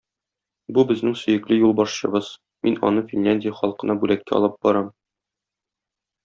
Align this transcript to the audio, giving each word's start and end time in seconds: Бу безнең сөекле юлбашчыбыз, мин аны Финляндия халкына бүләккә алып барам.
Бу 0.77 0.85
безнең 0.91 1.17
сөекле 1.23 1.57
юлбашчыбыз, 1.59 2.31
мин 2.69 2.79
аны 2.89 3.05
Финляндия 3.13 3.53
халкына 3.61 3.97
бүләккә 4.05 4.35
алып 4.39 4.57
барам. 4.69 4.91